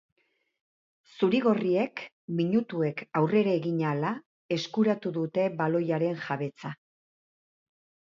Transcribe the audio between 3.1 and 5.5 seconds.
aurrera egin ahala eskuratu dute